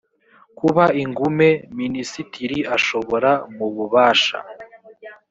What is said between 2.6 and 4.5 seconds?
ashobora mu bubasha